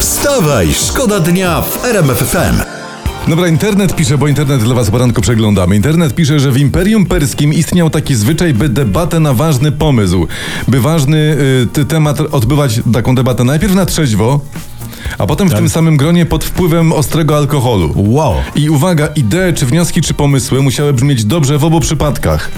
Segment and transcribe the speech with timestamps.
[0.00, 2.62] Wstawaj, szkoda dnia w RMF FM.
[3.30, 5.76] Dobra, internet pisze, bo internet dla was poranku przeglądamy.
[5.76, 10.26] Internet pisze, że w Imperium Perskim istniał taki zwyczaj, by debatę na ważny pomysł,
[10.68, 11.36] by ważny
[11.78, 14.40] y, temat odbywać taką debatę najpierw na trzeźwo,
[15.18, 17.92] a potem w tym samym gronie pod wpływem ostrego alkoholu.
[17.96, 18.34] Wow.
[18.54, 22.50] I uwaga, idee, czy wnioski, czy pomysły musiały brzmieć dobrze w obu przypadkach.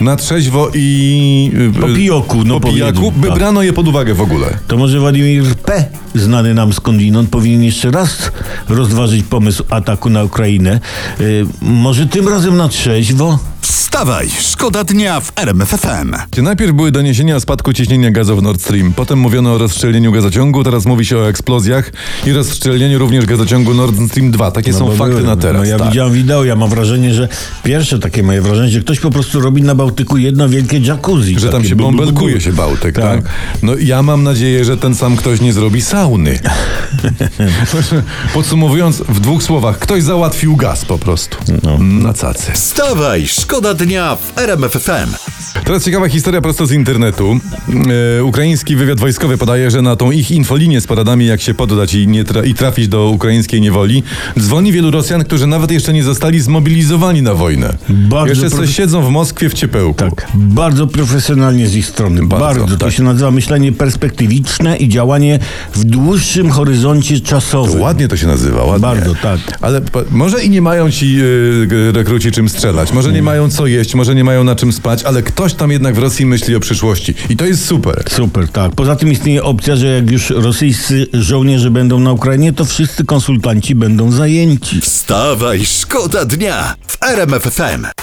[0.00, 1.50] Na trzeźwo i...
[1.76, 3.36] y, Po pijoku, no po pijaku, by tak.
[3.36, 4.58] brano je pod uwagę w ogóle.
[4.66, 5.84] To może Władimir P.,
[6.14, 8.30] znany nam skądinąd, powinien jeszcze raz
[8.68, 10.80] rozważyć pomysł ataku na Ukrainę.
[11.20, 13.38] Y, może tym razem na trzeźwo?
[13.72, 16.42] Wstawaj, szkoda dnia w RMF FM.
[16.42, 20.64] Najpierw były doniesienia o spadku ciśnienia gazu w Nord Stream, potem mówiono o rozszczelnieniu gazociągu,
[20.64, 21.92] teraz mówi się o eksplozjach
[22.26, 24.50] i rozszczelnieniu również gazociągu Nord Stream 2.
[24.50, 25.26] Takie są bo fakty były.
[25.26, 25.62] na teraz.
[25.62, 25.88] No ja tak.
[25.88, 27.28] widziałem wideo, ja mam wrażenie, że
[27.64, 31.40] pierwsze takie moje wrażenie, że ktoś po prostu robi na Bałtyku jedno wielkie jacuzzi.
[31.40, 33.22] Że tam się bąbelkuje się Bałtyk, tak.
[33.22, 33.30] Tak.
[33.62, 36.38] No ja mam nadzieję, że ten sam ktoś nie zrobi sauny.
[38.34, 41.36] Podsumowując w dwóch słowach, ktoś załatwił gaz po prostu.
[41.62, 41.78] No.
[41.78, 42.52] Na cacy.
[42.52, 45.14] Wstawaj, szkoda dnia w RMF FM.
[45.64, 47.36] Teraz ciekawa historia prosto z internetu.
[48.18, 51.94] E, ukraiński wywiad wojskowy podaje, że na tą ich infolinię z poradami, jak się poddać
[51.94, 54.02] i, nie tra- i trafić do ukraińskiej niewoli,
[54.38, 57.74] dzwoni wielu Rosjan, którzy nawet jeszcze nie zostali zmobilizowani na wojnę.
[57.88, 59.94] Bardzo jeszcze sobie siedzą w Moskwie w ciepełku.
[60.10, 62.26] Tak, bardzo profesjonalnie z ich strony.
[62.26, 62.66] Bardzo, Bardzo.
[62.76, 62.92] To tak.
[62.92, 65.38] się nazywa myślenie perspektywiczne i działanie
[65.74, 67.80] w dłuższym horyzoncie czasowym.
[67.80, 68.80] Ładnie to się nazywa, ładnie.
[68.88, 69.40] Bardzo, tak.
[69.60, 73.66] Ale po- może i nie mają ci yy, rekruci czym strzelać, może nie mają co
[73.66, 76.60] jeść, może nie mają na czym spać, ale ktoś tam jednak w Rosji myśli o
[76.60, 77.14] przyszłości.
[77.30, 78.04] I to jest super.
[78.10, 78.72] Super, tak.
[78.72, 83.74] Poza tym istnieje opcja, że jak już rosyjscy żołnierze będą na Ukrainie, to wszyscy konsultanci
[83.74, 84.80] będą zajęci.
[84.80, 88.01] Wstawaj, szkoda dnia w RMF FM.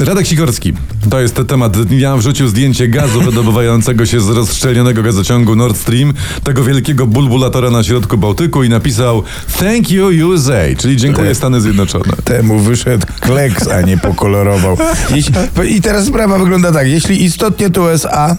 [0.00, 0.72] Radek Sikorski,
[1.10, 6.12] to jest ten temat dnia, wrzucił zdjęcie gazu wydobywającego się z rozszczelnionego gazociągu Nord Stream,
[6.44, 9.22] tego wielkiego bulbulatora na środku Bałtyku i napisał
[9.58, 12.04] Thank you USA, czyli dziękuję Stany Zjednoczone.
[12.24, 14.76] temu wyszedł kleks, a nie pokolorował.
[15.76, 16.88] I teraz sprawa wygląda tak.
[16.88, 18.36] Jeśli istotnie to USA,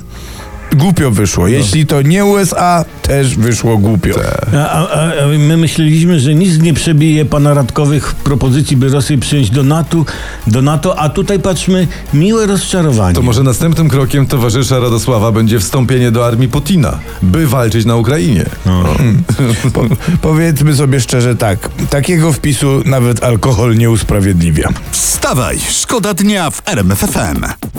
[0.75, 1.47] głupio wyszło.
[1.47, 4.15] Jeśli to nie USA, też wyszło głupio.
[4.53, 9.49] A, a, a my myśleliśmy, że nic nie przebije pana Radkowych propozycji, by Rosję przyjąć
[9.49, 10.05] do NATO,
[10.47, 13.15] do NATO a tutaj patrzmy, miłe rozczarowanie.
[13.15, 18.45] To może następnym krokiem towarzysza Radosława będzie wstąpienie do armii Putina, by walczyć na Ukrainie.
[19.73, 19.83] Po,
[20.21, 21.69] powiedzmy sobie szczerze tak.
[21.89, 24.69] Takiego wpisu nawet alkohol nie usprawiedliwia.
[24.91, 27.70] Wstawaj, szkoda dnia w RMF FM.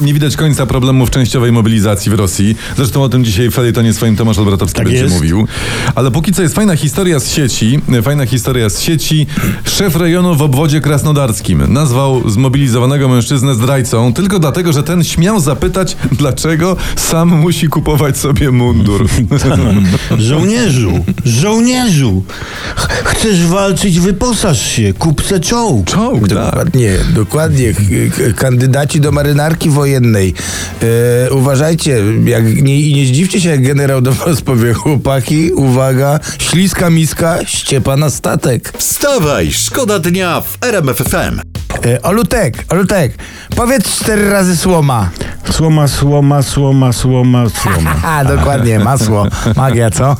[0.00, 2.56] Nie widać końca problemów częściowej mobilizacji w Rosji.
[2.76, 5.14] Zresztą o tym dzisiaj w felietonie swoim Tomasz Olbratowski Tak będzie jest.
[5.14, 5.46] mówił.
[5.94, 7.80] Ale póki co jest fajna historia z sieci.
[8.02, 9.26] Fajna historia z sieci.
[9.64, 15.96] Szef rejonu w obwodzie krasnodarskim nazwał zmobilizowanego mężczyznę zdrajcą tylko dlatego, że ten śmiał zapytać,
[16.12, 19.06] dlaczego sam musi kupować sobie mundur.
[20.18, 22.22] Żołnierzu, żołnierzu,
[22.76, 25.86] ch- chcesz walczyć, wyposaż się, kup se czołg.
[25.90, 26.36] Czołg, tak.
[26.44, 27.72] Dokładnie, dokładnie.
[27.74, 27.80] K-
[28.16, 29.85] k- Kandydaci do marynarki wojennej.
[29.94, 36.20] E, uważajcie, jak, nie, i nie zdziwcie się, jak generał do was powie, chłopaki, uwaga,
[36.38, 38.72] śliska miska, ściepa na statek.
[38.78, 41.40] Wstawaj, szkoda dnia w RMF FM.
[41.86, 43.12] E, Olutek, Olutek,
[43.56, 45.10] powiedz cztery razy słoma.
[45.50, 47.94] Słoma, słoma, słoma, słoma, słoma.
[48.16, 49.26] A, dokładnie, masło.
[49.56, 50.16] Magia, co?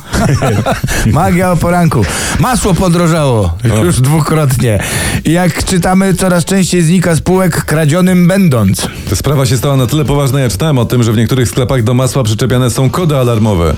[1.05, 2.05] Magia o poranku.
[2.39, 4.83] Masło podrożało już dwukrotnie.
[5.25, 8.87] Jak czytamy, coraz częściej znika z półek kradzionym będąc.
[9.09, 11.83] Ta sprawa się stała na tyle poważna, ja czytałem o tym, że w niektórych sklepach
[11.83, 13.73] do masła przyczepiane są kody alarmowe.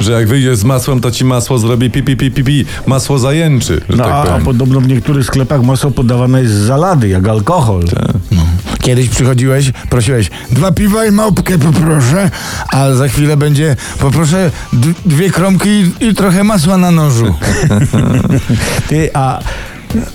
[0.00, 2.64] Że jak wyjdziesz z masłem, to ci masło zrobi pi pi pi pi, pi.
[2.86, 4.44] masło zajęczy, że No, tak a, powiem.
[4.44, 7.82] podobno w niektórych sklepach masło podawane jest z zalady, jak alkohol.
[8.80, 12.30] Kiedyś przychodziłeś, prosiłeś dwa piwa i małpkę poproszę,
[12.72, 14.50] a za chwilę będzie poproszę
[15.06, 15.68] dwie kromki
[16.00, 17.34] i, i trochę masła na nożu.
[18.88, 19.38] Ty, a,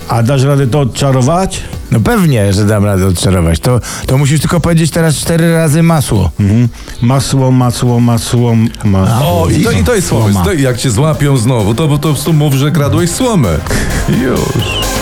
[0.08, 1.62] a dasz radę to odczarować?
[1.90, 3.60] No pewnie, że dam radę odczarować.
[3.60, 6.30] To, to musisz tylko powiedzieć teraz cztery razy masło.
[6.40, 6.68] Mhm.
[7.02, 9.42] Masło, masło, masło, masło.
[9.42, 10.24] O, i to, i to jest słowo.
[10.24, 10.44] Słoma.
[10.44, 13.58] To, jak cię złapią znowu, to, to po prostu mów, że kradłeś słomę.
[14.08, 14.97] Już.